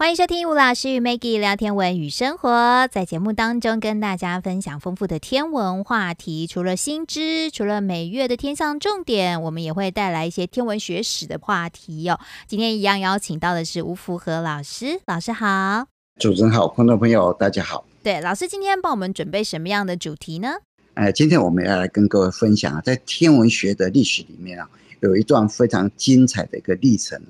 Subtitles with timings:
[0.00, 6.46] 欢迎收听吴老师与 Maggie 聊天文与生活，在节目当中跟大家分享丰富的天文话题。
[6.46, 12.20] 除了新知，除了每月的天象重点，我们也会带来一些天文学史的话题哟、哦。
[12.48, 15.84] 今天一样邀请到的是吴福和老师，老师好，
[16.18, 17.84] 主持人好，观众朋友大家好。
[18.02, 20.54] 对，老师今天帮我们准备什么样的主题呢？
[20.94, 24.66] 呃，今天我们要来跟各位分享啊，在天文学的历史里面啊，
[25.00, 27.20] 有一段非常精彩的一个历程。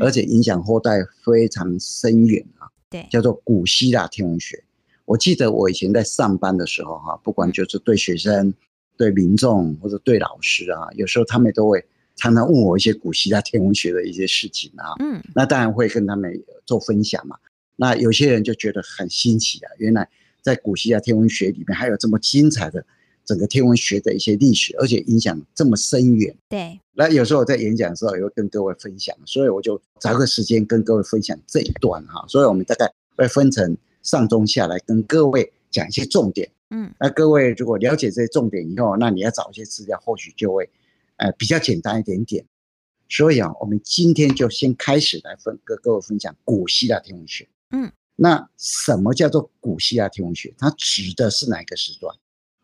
[0.00, 4.62] 而且影响后代非常深远啊，对，叫做古希腊天文学。
[5.04, 8.52] 我记得我以前在上班的时候哈，不管就是对学生、
[8.96, 11.84] 对民众或者对老师啊，有时候他们都会
[12.16, 16.30] 常常问我一些古希腊天文学的一些事情啊，嗯，那当然会跟他们
[16.66, 17.36] 做分享嘛。
[17.76, 20.08] 那有些人就觉得很新奇啊，原来
[20.42, 22.84] 在古希腊天文学里面还有这么精彩的。
[23.28, 26.34] 整个天文学的一些历史，而且影响这么深远。
[26.48, 32.24] 对，那有时候我在演讲的时候也会跟各位分享，所以我就找个时间跟各位分享这一段哈。
[32.26, 36.50] 所以我们大概会分成上中下来跟各位讲一些重点。
[36.70, 40.70] 嗯，那各位如果了解这些重点以后，那你要找一些资料，或许就会
[41.16, 42.42] 呃比较简单一点点。
[43.10, 47.46] 所以啊，我们今天就先开始来分跟各位分享古希腊天文学。
[47.72, 50.54] 嗯，那什么叫做古希腊天文学？
[50.56, 52.16] 它指的是哪个时段？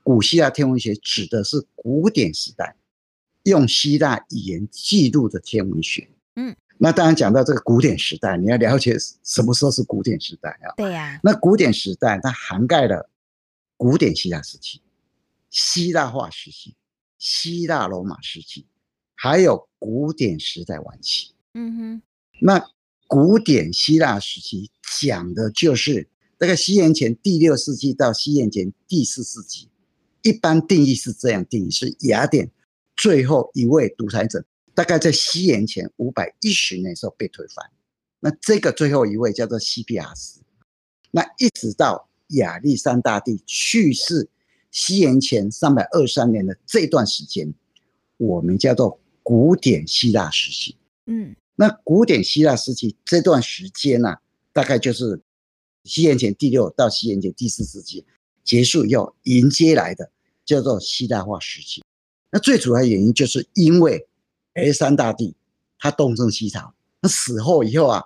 [0.05, 2.77] 古希腊天文学指的是古典时代，
[3.45, 6.09] 用希腊语言记录的天文学。
[6.37, 10.75] 嗯，那当然讲到这个古典时代，你要了解什么时候是古典时代啊？
[10.77, 11.19] 对呀。
[11.25, 13.09] 那古典时代它涵盖了
[13.79, 14.83] 古典希腊时期、
[15.49, 16.75] 希腊化时期、
[17.19, 18.67] 希腊罗马时期，
[19.15, 21.33] 还有古典时代晚期。
[21.55, 22.03] 嗯哼。
[22.43, 22.63] 那
[23.07, 29.71] 古典希腊时期讲的就是这个西元前第六世纪到西元前第四世纪。
[30.25, 32.51] 一般定义是这样定义：是雅典
[32.97, 34.45] 最后一位独裁者，
[34.75, 37.65] 大概在西元前五百一十年的时候被推翻。
[38.21, 40.41] 那这个最后一位叫做西庇阿斯。
[41.11, 44.29] 那一直到亚历山大帝去世，
[44.71, 47.53] 西元前三百二三年的这段时间，
[48.17, 50.75] 我们叫做古典希腊时期。
[51.05, 54.21] 嗯，那古典希腊时期这段时间呢、啊，
[54.55, 55.21] 大概就是
[55.85, 58.07] 西元前第六到西元前第四世纪
[58.43, 60.11] 结束以后迎接来的。
[60.45, 61.83] 叫做希腊化时期，
[62.31, 64.07] 那最主要原因就是因为
[64.55, 65.35] 亚历山大帝
[65.79, 68.05] 他东征西讨，他死后以后啊，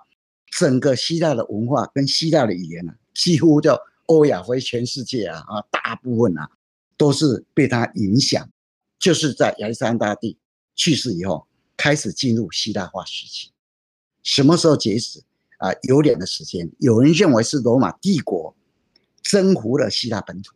[0.57, 6.49] 整个希腊的文化跟希腊的语言啊，几乎就欧亚非全世界啊啊，大部分啊
[6.97, 8.49] 都是被他影响，
[8.97, 10.37] 就是在亚历山大帝
[10.75, 13.51] 去世以后，开始进入希腊化时期。
[14.23, 15.21] 什么时候结束
[15.57, 15.71] 啊？
[15.83, 18.55] 有两的时间，有人认为是罗马帝国
[19.21, 20.53] 征服了希腊本土。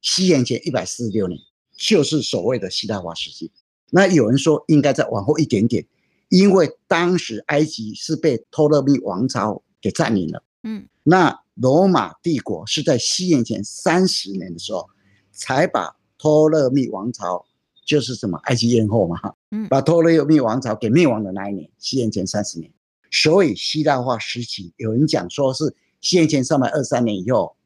[0.00, 1.40] 西元前一百四十六年，
[1.76, 3.50] 就是所谓的希腊化时期。
[3.90, 5.84] 那有人说应该再往后一点点，
[6.28, 10.44] 因为当时埃及是被托勒密王朝给占领了。
[10.62, 14.88] 嗯，那罗马帝国是在西元前三十年的时候，
[15.32, 17.44] 才把托勒密王朝，
[17.84, 19.18] 就是什么埃及艳后嘛，
[19.50, 22.70] 嗯，把托勒密王朝给灭亡的那一年，西元前三十年。
[23.10, 27.56] 所以希腊化时期，有人讲说是西元前三百二十三年以后。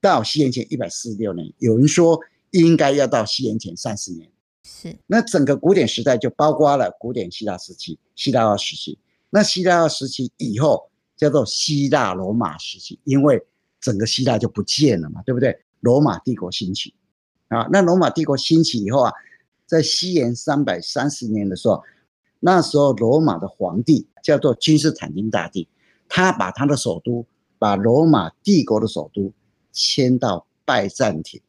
[0.00, 2.20] 到西元前一百四十六年，有人说
[2.50, 4.30] 应该要到西元前三十年。
[4.62, 8.98] 是，那整个古典时代就包括了古典希腊时期、希腊化时期。
[9.30, 13.42] 那希腊化时期以后叫做希腊罗马时期，因为
[13.80, 15.58] 整个希腊就不见了嘛，对不对？
[15.80, 16.94] 罗马帝国兴起
[17.48, 19.12] 啊，那罗马帝国兴起以后啊，
[19.66, 21.82] 在西元三百三十年的时候，
[22.40, 25.66] 那时候罗马的皇帝叫做君士坦丁大帝，
[26.08, 27.24] 他把他的首都，
[27.58, 29.32] 把罗马帝国的首都。
[29.78, 31.40] 迁到拜占庭，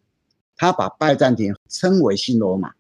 [0.56, 2.72] 他把拜占庭称为新罗马，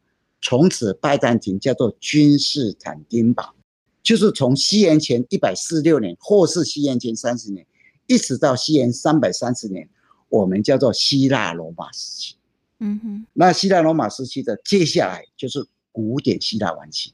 [0.42, 3.56] 从此拜占庭叫做君士坦丁堡，
[4.04, 7.66] 就是从西元前一百四十六年，或是西元前三十年，
[8.06, 9.90] 一直到西元三百三十年，
[10.30, 12.36] 我们叫做希腊罗马时期。
[12.78, 17.12] 嗯哼，那希腊罗马时期的接下来就是古典希腊晚期，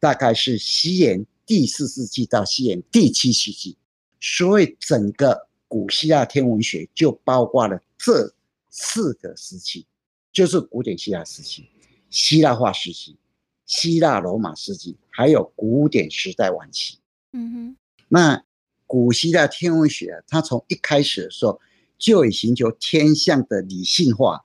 [0.00, 3.76] 大概是西元第四世纪到西元第七世纪，
[4.20, 5.45] 所以整个。
[5.68, 8.32] 古希腊天文学就包括了这
[8.70, 9.86] 四个时期，
[10.32, 11.68] 就是古典希腊时期、
[12.10, 13.16] 希腊化时期、
[13.64, 16.98] 希腊罗马时期，还有古典时代晚期。
[17.32, 17.76] 嗯哼，
[18.08, 18.44] 那
[18.86, 21.60] 古希腊天文学，它从一开始的时候
[21.98, 24.44] 就以寻求天象的理性化，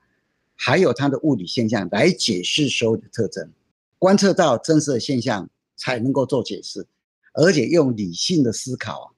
[0.56, 3.52] 还有它的物理现象来解释所有的特征，
[4.00, 6.88] 观测到真实的现象才能够做解释，
[7.34, 9.14] 而且用理性的思考。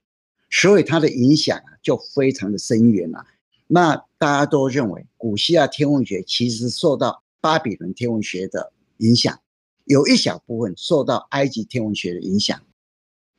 [0.55, 3.25] 所以它的影响啊，就非常的深远了。
[3.65, 9.39] 那大家都认为，古希腊天文学其实受到巴比伦天文学的影响，
[9.85, 12.61] 有一小部分受到埃及天文学的影响。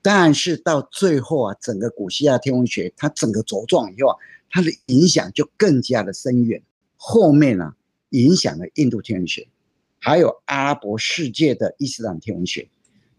[0.02, 4.16] 但是到最后啊，整个古希腊天文学它整个茁壮以后啊，
[4.50, 6.60] 它的影响就更加的深远。
[6.96, 7.74] 后面呢、
[8.10, 9.46] 影响了印度天文学，
[10.00, 12.68] 还有阿拉伯世界的伊斯兰天文学，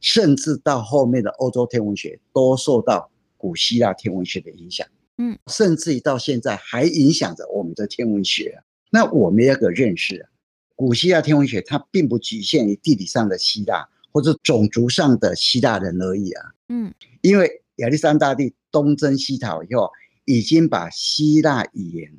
[0.02, 3.10] 甚至到后面的欧洲天文学都受到
[3.46, 4.88] 古希腊天文学的影响。
[5.18, 8.64] 嗯，甚至于到现在还影响着我们的天文学。
[8.90, 10.30] 那我们要个认识啊，
[10.76, 13.88] 古希腊天文学它并不局限于地理上的希腊。
[14.16, 19.92] 或者种族上的希腊人而已啊，嗯，因为亚历山大帝东征西讨以后，
[20.24, 22.14] 已经把希腊语言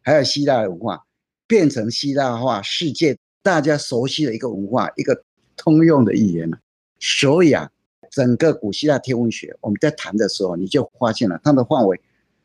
[0.00, 1.04] 还有希腊文化
[1.46, 5.22] 变成希腊化世界大家熟悉的一个文化，一个
[5.54, 6.58] 通用的语言了。
[6.98, 7.70] 所以啊，
[8.14, 12.00] 整个古希腊天文学我们在谈的时候，你就发现了它的范围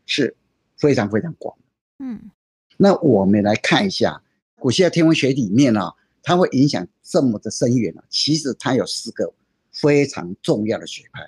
[0.06, 0.36] 是
[0.78, 1.56] 非常非常广。
[2.00, 2.32] 嗯，
[2.78, 4.24] 那我们来看一下
[4.56, 5.94] 古希腊天文学里面啊。
[6.22, 8.04] 它会影响这么的深远啊！
[8.10, 9.34] 其实它有四个
[9.72, 11.26] 非常重要的学派。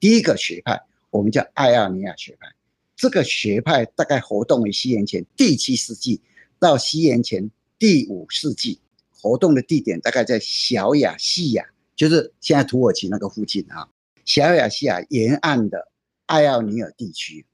[0.00, 2.48] 第一个学派我们叫爱奥尼亚学派，
[2.96, 6.20] 这个学派大概活动于西元前第七世纪
[6.58, 7.48] 到西元前
[7.78, 8.80] 第五世纪，
[9.14, 11.64] 活动的地点大概在小亚细亚，
[11.96, 13.88] 就是现在土耳其那个附近啊，
[14.24, 15.90] 小亚细亚沿岸的
[16.26, 17.44] 爱奥尼尔地区，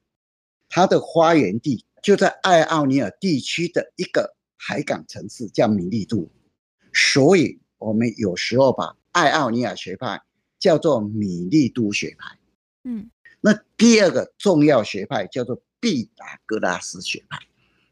[0.68, 4.36] 它的发源地就在爱奥尼尔地区的一个。
[4.64, 6.30] 海港城市叫米利都，
[6.94, 10.22] 所以我们有时候把爱奥尼亚学派
[10.60, 12.38] 叫做米利都学派。
[12.84, 13.10] 嗯，
[13.40, 17.40] 那第二个重要学派叫做毕达哥拉斯学派。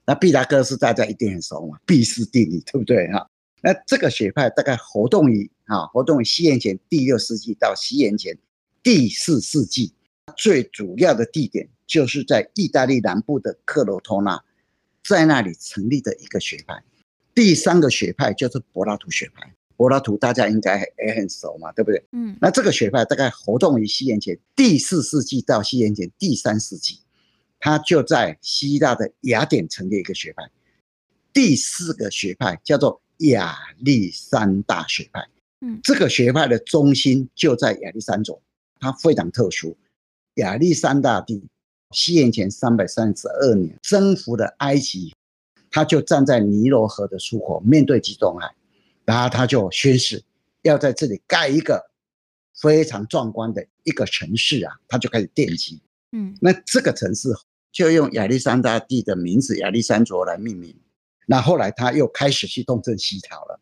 [0.06, 3.29] 那毕达哥拉斯大家一定很熟嘛，毕氏定理对不对哈？
[3.61, 8.37] 那这个学派大概活动于啊，活动于西元前第六世纪到西元前
[8.83, 9.93] 第四世纪，
[10.37, 14.43] 最主要的地点就是在意大利南部的克罗托纳。
[15.03, 16.83] 在那里成立的一个学派，
[17.35, 19.51] 第三个学派就是柏拉图学派。
[19.75, 22.05] 柏拉图大家应该也很熟嘛，对不对？
[22.12, 22.37] 嗯。
[22.39, 27.01] 那这个学派大概活动于西元前第四世纪到西元前第三世纪，
[27.59, 30.51] 他就在希腊的雅典成立一个学派。
[31.33, 35.29] 第四个学派叫做亚历山大学派。
[35.61, 35.81] 嗯。
[35.83, 38.43] 这个学派的中心就在亚历山卓，
[38.79, 39.77] 它非常特殊。
[40.35, 41.43] 亚历山大帝。
[41.93, 45.13] 西元前三百三十二年，征服了埃及，
[45.73, 48.55] 他就站在尼罗河的出口，面对地中海，
[49.05, 50.23] 然后他就宣誓
[50.63, 51.91] 要在这里盖一个
[52.55, 55.83] 非常壮观的一个城市啊，他就开始奠基。
[56.13, 57.29] 嗯，那这个城市
[57.73, 60.73] 就用亚历山大帝的名字亚历山卓来命名。
[61.27, 63.61] 那后来他又开始去东征西讨了。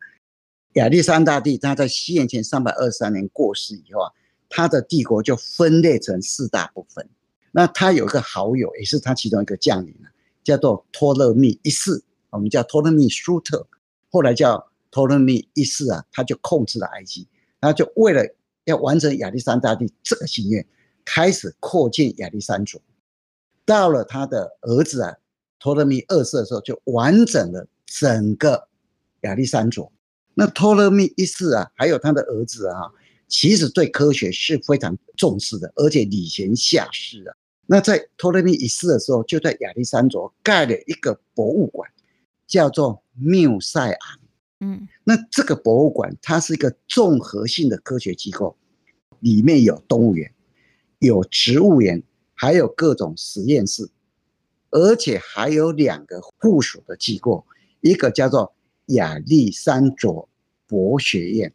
[0.75, 4.13] 亚历山大帝他在西元前三百二十三年过世以后啊，
[4.49, 7.09] 他的帝国就分裂成四大部分。
[7.51, 9.95] 那他有一个好友，也是他其中一个将领，
[10.45, 13.67] 叫做托勒密一世，我们叫托勒密舒特，
[14.11, 17.27] 后来叫托勒密一世啊，他就控制了埃及，
[17.59, 18.23] 然后就为了
[18.65, 20.65] 要完成亚历山大帝这个心愿，
[21.05, 22.81] 开始扩建亚历山卓。
[23.65, 25.17] 到了他的儿子啊，
[25.59, 28.69] 托勒密二世的时候，就完整了整个
[29.23, 29.93] 亚历山卓。
[30.35, 32.93] 那托勒密一世啊，还有他的儿子啊。
[33.27, 37.37] 其实对科学是非常重视的，而且礼贤下士啊。
[37.67, 41.91] 那在托勒密一世的时候，就在亚历山卓盖了一个博物馆，
[42.47, 44.19] 叫做缪塞昂。
[44.61, 48.57] 嗯，那这个博物馆它是一个综合性的科学机构，
[49.21, 50.33] 里面有动物园、
[51.01, 53.87] 有植物园，还有各种实验室，
[54.71, 57.45] 而且还有两个附属的机构，
[57.81, 58.55] 一个叫做
[58.87, 60.29] 亚历山卓
[60.67, 61.53] 博学院。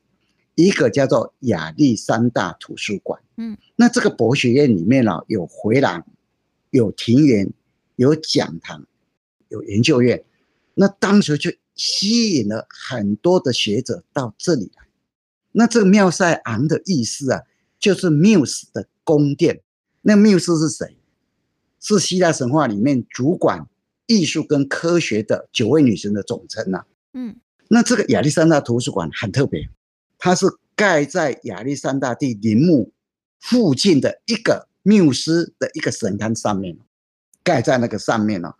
[0.55, 6.05] 一个叫做亚历山大图书馆，嗯，那这个博学院里面呢，有回廊，
[6.69, 7.51] 有庭园，
[7.95, 8.85] 有讲堂，
[9.47, 10.23] 有研究院。
[10.75, 14.85] 那当时就吸引了很多的学者到这里来。
[15.53, 17.41] 那这个缪塞昂的意思啊，
[17.79, 19.61] 就是缪斯的宫殿。
[20.03, 20.95] 那缪斯是谁？
[21.83, 23.67] 是希腊神话里面主管
[24.07, 26.85] 艺术跟科学的九位女神的总称呐。
[27.13, 27.35] 嗯，
[27.67, 29.69] 那这个亚历山大图书馆很特别。
[30.17, 32.93] 它是盖在亚历山大帝陵墓
[33.39, 36.77] 附近的一个缪斯的一个神龛上面，
[37.43, 38.55] 盖在那个上面了。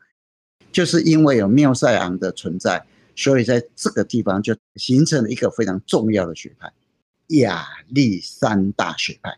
[0.74, 6.70] 就是因为有缪塞昂的存在，所以在这个地方就形成了一个非常重要的学派——
[7.40, 9.38] 亚历山大学派。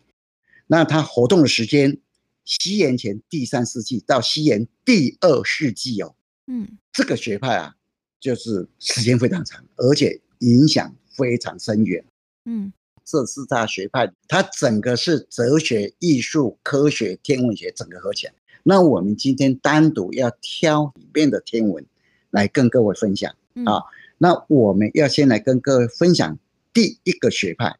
[0.67, 1.97] 那它活动的时间，
[2.45, 6.15] 西元前第三世纪到西元第二世纪哦。
[6.47, 7.75] 嗯，这个学派啊，
[8.19, 12.05] 就是时间非常长，而且影响非常深远。
[12.45, 12.71] 嗯，
[13.03, 18.33] 这四大学派，它整个是哲学、艺术、科学、天文学整个合起来。
[18.61, 21.83] 那我们今天单独要挑里面的天文
[22.29, 23.35] 来跟各位分享
[23.65, 23.81] 啊。
[24.17, 26.37] 那我们要先来跟各位分享
[26.73, 27.75] 第一个学派，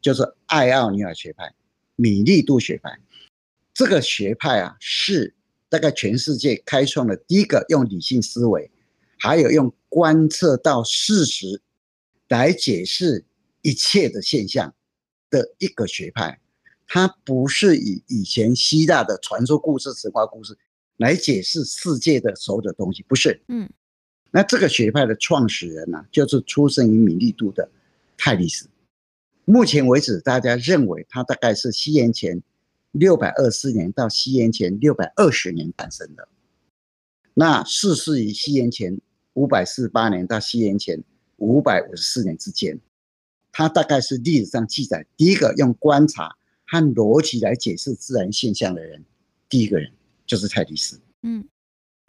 [0.00, 1.54] 就是艾奥尼尔学派，
[1.96, 2.98] 米利都学派。
[3.74, 5.34] 这个学派啊，是
[5.68, 8.70] 大概全世界开创的第一个用理性思维，
[9.18, 11.60] 还有用观测到事实
[12.28, 13.24] 来解释
[13.62, 14.74] 一切的现象
[15.30, 16.38] 的一个学派。
[16.86, 20.58] 它不是以以前希腊的传说故事、神话故事
[20.98, 23.40] 来解释世界的所有的东西，不是。
[23.48, 23.70] 嗯，
[24.30, 27.70] 那这个学派的创始人呢、啊，就是出生于米利都的
[28.18, 28.68] 泰利斯。
[29.46, 32.42] 目前为止，大家认为他大概是西元前
[32.92, 36.28] 六百二十四年到西元前六百二十年诞生的。
[37.34, 39.00] 那逝世于西元前
[39.32, 41.02] 五百四十八年到西元前
[41.36, 42.78] 五百五十四年之间。
[43.50, 49.04] 他大概是历史上记载第一个用观察和逻辑来解释自然现象的人，
[49.48, 49.92] 第一个人
[50.26, 51.00] 就是泰迪斯。
[51.22, 51.44] 嗯，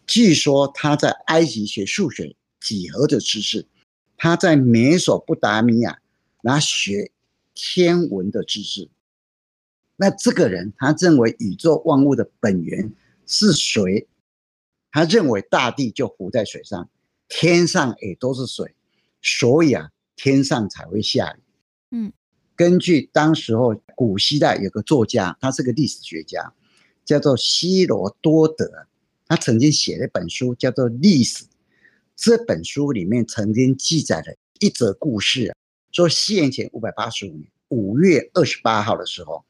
[0.06, 3.66] 据说他在埃及学数学几何的知识，
[4.16, 6.00] 他在美索不达米亚
[6.42, 7.10] 拿学。
[7.56, 8.90] 天文的知识，
[9.96, 12.92] 那这个人他认为宇宙万物的本源
[13.26, 14.08] 是水，
[14.92, 16.90] 他认为大地就浮在水上，
[17.28, 18.76] 天上也都是水，
[19.22, 21.40] 所以啊，天上才会下雨。
[21.92, 22.12] 嗯，
[22.56, 26.54] 根据当时候古希腊有个作家，他是个历史学家，
[27.06, 28.88] 叫做希罗多德，
[29.28, 31.46] 他曾经写了一本书叫做《历史》，
[32.16, 35.56] 这本书里面曾经记载了一则故事啊。
[35.92, 39.46] 说西元前五百八十五年五月二十八号的时候，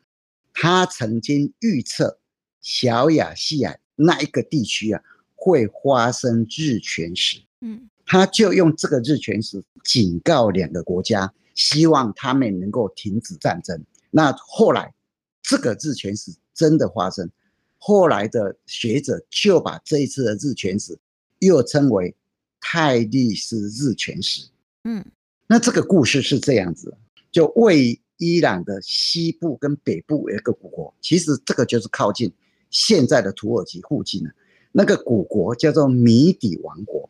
[0.54, 2.20] 他曾经预测
[2.62, 5.02] 小亚细亚那一个地区啊
[5.36, 7.42] 会发生日全食。
[7.62, 13.84] 嗯，他就用这个日全食警告两个国家，希望他们能够停止战争。
[14.12, 14.94] 那后来
[15.42, 17.30] 这个日全食真的发生，
[17.78, 20.98] 后来的学者就把这一次的日全食
[21.40, 22.16] 又称为
[22.60, 24.48] 泰利斯日全食。
[24.84, 25.04] 嗯。
[25.46, 26.98] 那这个故事是这样子，
[27.32, 32.32] 就位于伊朗的西部跟北部有一个古国，其实这个就是靠近
[32.70, 34.32] 现在的土耳其附近了。
[34.72, 37.10] 那个古国叫做米底王国，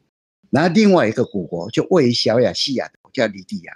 [0.50, 3.74] 然后另外一个古国就位于小亚细亚的叫里底亚。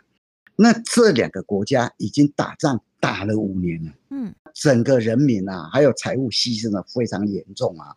[0.56, 7.94] 那这两个国家已经打仗打了五年了，嗯，整个人民啊还有财务牺牲的非常严重啊。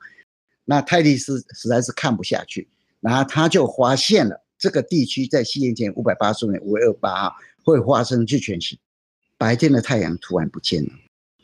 [0.64, 2.68] 那泰利斯实在是看不下去，
[3.00, 4.44] 然后他就发现了。
[4.58, 7.34] 这个地区在西元前五百八十五年五月二八号
[7.64, 8.76] 会发生巨全食，
[9.40, 10.90] 白天的太阳突然不见了。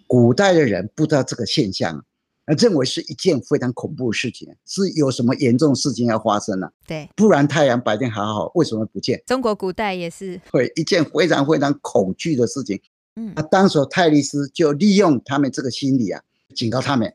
[0.06, 2.04] 古代的人不知道这个现象，
[2.46, 6.70] 那认为是一件非常恐怖的事情，是有什么严重事情要发生了？
[6.86, 9.22] 对，不然太阳白天好好，为什么不见？
[9.26, 12.78] 中国古代也是会一件非常非常恐惧的事情。
[13.14, 16.22] 嗯，那当时泰利斯就利用他们这个心理啊，
[16.54, 17.10] 警告他们，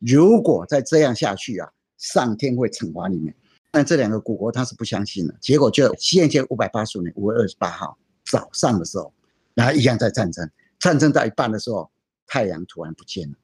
[0.00, 3.32] 如果再这样下去啊，上天会惩罚你们。
[3.70, 9.12] 但这两个古国他是不相信的，结果就西元前五百八十五年五月二十八号早上的时候，
[9.54, 11.90] 然后一样在战争，战争到一半的时候，
[12.26, 13.36] 太阳突然不见了，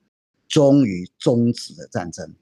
[0.49, 2.35] 终于终止了战争，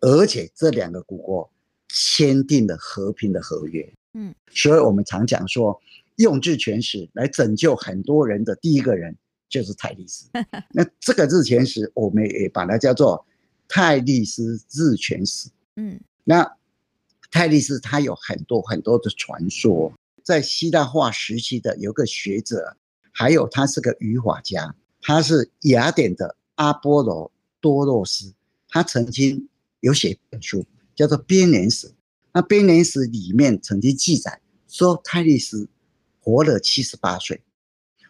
[0.00, 1.50] 而且这两个古国
[1.88, 3.92] 签订了和平的合约。
[4.14, 5.80] 嗯，所以我们常讲说，
[6.16, 9.16] 用日全食来拯救很多人的第一个人
[9.48, 10.28] 就是泰利斯。
[10.72, 13.26] 那这个日全食，我们也把它叫做
[13.68, 15.48] 泰利斯日全食。
[15.76, 16.56] 嗯，那。
[17.30, 19.92] 泰利斯他有很多很多的传说，
[20.22, 22.76] 在希腊化时期的有个学者，
[23.14, 27.30] 还有他是个语法家，他是雅典的阿波罗
[27.60, 28.34] 多洛斯，
[28.68, 29.48] 他曾经
[29.80, 31.86] 有写一本书叫做《编年史》，
[32.32, 35.68] 那《编年史》里面曾经记载说泰利斯
[36.20, 37.40] 活了七十八岁，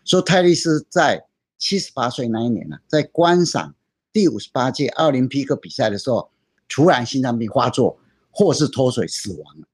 [0.04, 1.26] 说泰利斯在
[1.58, 3.75] 七十八岁那一年呢，在观赏
[4.12, 6.30] 第五十八届奥林匹克比赛的时候，
[6.68, 8.00] 突然心脏病发作。
[8.37, 9.68] 或是脱水死亡了。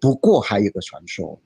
[0.00, 1.40] 不过还有个传说，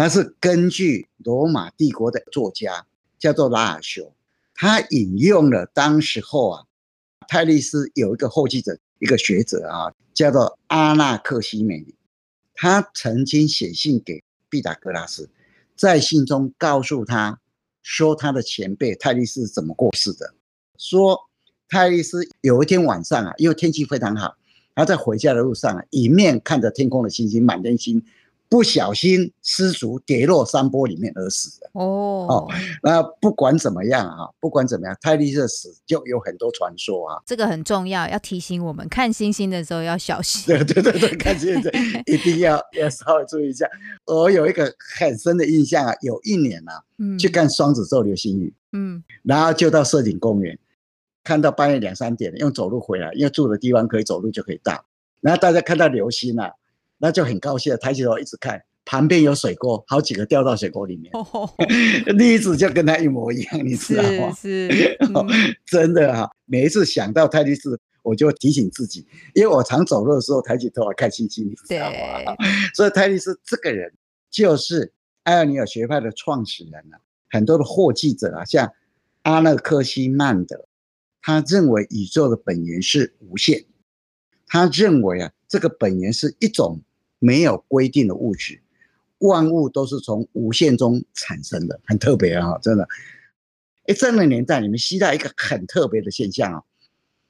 [0.00, 2.86] 那是根据罗马帝国的作家
[3.18, 4.14] 叫做拉尔修，
[4.54, 6.64] 他引用了当时候啊，
[7.26, 11.96] 泰利斯有一个后继者，一个学者啊，叫做阿纳克西美尼，
[12.54, 15.28] 他曾经写信给毕达哥拉斯，
[15.76, 17.40] 在信中告诉他
[17.82, 20.32] 说他的前辈泰利斯怎么过世的，
[20.78, 21.28] 说
[21.68, 24.36] 泰利斯有一天晚上啊，因为天气非常好。
[24.76, 28.00] 他在回家的路上啊，一面看着天空的星星，满天星，
[28.48, 31.70] 不小心失足跌落山坡里面而死的。
[31.72, 32.48] 哦哦，
[32.82, 37.22] 那不管怎么样啊，不管怎么样，泰利斯的死就有很多传说啊。
[37.26, 40.44] 这个很重要，要提醒我们看星星的时候要小心。
[40.46, 41.70] 对对对对， 看星星
[42.06, 43.68] 一定要 要稍微注意一下。
[44.06, 50.58] 我有一个很深的印象啊，有一年啊，嗯、去看双子座流星雨，嗯，然后就到社景公园。
[51.24, 54.82] 看到半夜两三点，用走路回来，因为住的地方可以走路就可以到。
[55.20, 56.54] 然后大家看到流星了，
[56.98, 61.12] 那就很高兴，抬起头一直看，旁边有水沟，好几个掉到水沟里面。
[62.16, 64.32] 例子就跟他一模一样，你知道吗？
[64.34, 65.26] 是，是嗯、
[65.66, 66.30] 真的啊！
[66.44, 72.34] 每一次想到泰利斯，我就提醒自己，因为我常走路的时候抬起头来看星星，你知道吗？
[72.74, 73.92] 所以泰利斯这个人
[74.30, 74.92] 就是
[75.24, 76.98] 艾尔尼尔学派的创始人啊，
[77.30, 78.72] 很多的获记者啊，像
[79.22, 80.66] 阿勒克西曼德，
[81.20, 83.66] 他认为宇宙的本源是无限，
[84.46, 86.80] 他认为啊，这个本源是一种
[87.18, 88.60] 没有规定的物质，
[89.18, 92.88] 万物都是从无限中产生的，很特别啊，真的。
[93.86, 96.64] 哎，这个年代，你们期待一个很特别的现象哦，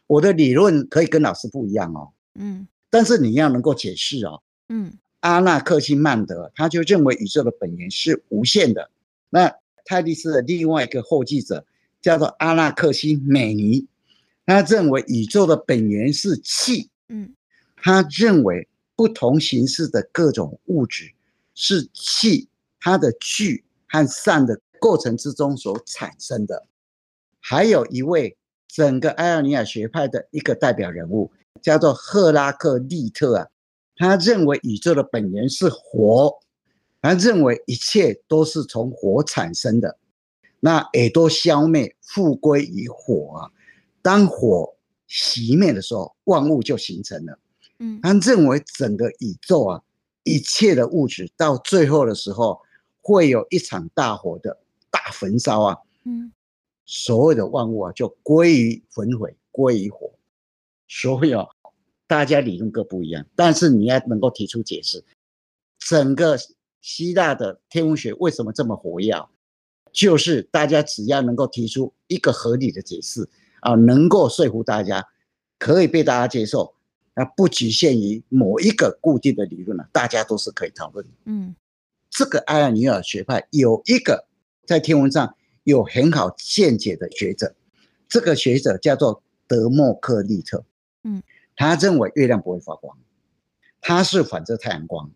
[0.07, 8.91] 我的理论可以跟老师不一样哦，嗯，但是你要能够解释哦，嗯，阿纳克西曼德他就认为宇宙的本源是无限的，
[9.31, 9.55] 那
[9.85, 11.65] 泰利斯的另外一个后继者。
[12.01, 13.85] 叫做阿纳克西美尼，
[14.47, 17.35] 他认为宇宙的本源是气，嗯，
[17.75, 18.69] 他认为
[18.99, 21.15] 不同形式的各种物质
[21.55, 22.49] 是气
[22.81, 26.67] 它的聚和散的过程之中所产生的。
[27.39, 28.37] 还有一位
[28.67, 31.31] 整个艾奥尼亚学派的一个代表人物，
[31.63, 33.47] 叫做赫拉克利特啊，
[33.95, 36.37] 他认为宇宙的本源是火，
[37.01, 39.97] 他认为一切都是从火产生的。
[40.59, 43.51] 那也都消灭，复归于火啊。
[44.03, 44.75] 当火
[45.09, 47.39] 熄灭的时候，万物就形成了。
[47.79, 49.83] 嗯，他认为整个宇宙啊，
[50.25, 52.61] 一切的物质到最后的时候，
[53.03, 54.59] 会有一场大火的
[54.91, 55.79] 大焚烧啊。
[56.05, 56.33] 嗯，
[56.85, 60.11] 所有的万物啊，就归于焚毁，归于火。
[60.89, 61.47] 所以啊，
[62.07, 65.05] 大家理论各不一样，但是你要能够提出解释，
[65.79, 66.39] 整个
[66.81, 69.29] 希腊的天文学为什么这么活跃？
[69.93, 73.29] 就是大家只要能够提出一个合理的解释
[73.61, 75.07] 啊，能够说服大家，
[75.59, 76.75] 可以被大家接受，
[77.19, 81.11] 那不局限于某一个固定的理论了，大家都是可以讨论的。
[81.25, 81.57] 嗯，
[82.09, 84.29] 这个艾奥尼尔学派有一个
[84.65, 85.35] 在天文上
[85.65, 87.57] 有很好见解的学者，
[88.09, 90.65] 这个学者叫做德谟克利特。
[91.03, 91.21] 嗯，
[91.57, 92.97] 他认为月亮不会发光，
[93.81, 95.11] 他是反射太阳光，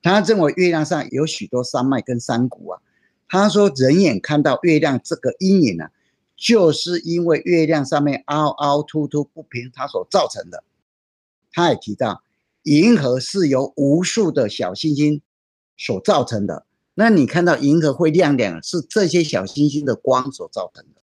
[0.00, 2.80] 他认为月亮上有许多山脉跟山谷啊。
[3.28, 5.90] 他说：“人眼看到月亮这个阴影呢、啊，
[6.34, 10.64] 就是因为月亮上面凹凹凸凸不平，它所造成的。”
[11.52, 12.22] 他也提到，
[12.62, 15.20] 银河是由无数的小星星
[15.76, 16.66] 所造成的。
[16.94, 21.02] 那你看到银河会亮亮，是这些小星星的光所造成的。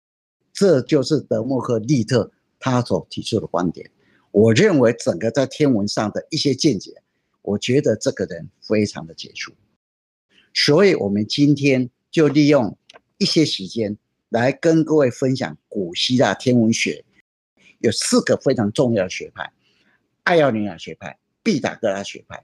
[0.53, 3.91] 这就是德谟克利特他所提出的观点。
[4.31, 7.03] 我认为整个在天文上的一些见解，
[7.41, 9.53] 我觉得这个人非常的杰出。
[10.53, 11.91] 所以，我们今天。
[12.13, 12.77] 就利用
[13.17, 13.97] 一些时间
[14.29, 17.07] 来跟各位分享古希腊天文学，
[17.79, 19.51] 有四个非常重要的学派：
[20.25, 22.43] 艾奥尼亚学派、毕达哥拉学派、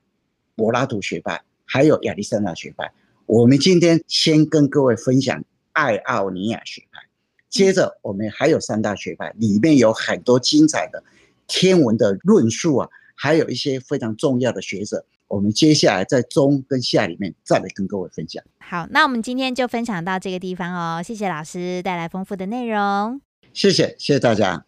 [0.56, 2.90] 柏拉图学派，还有亚历山大学派。
[3.26, 7.00] 我们今天先跟各位分享艾奥尼亚学派，
[7.48, 11.02] 接着我们还有三大学派，里面有很多精彩的
[11.46, 15.04] 天文的论述啊，还有一些非常重要的学者。
[15.28, 18.42] 我们接下来在中跟下里面再来跟各位分享。
[18.60, 21.02] 好，那我们今天就分享到这个地方哦。
[21.02, 23.20] 谢谢老师带来丰富的内容。
[23.52, 24.67] 谢谢，谢谢大家。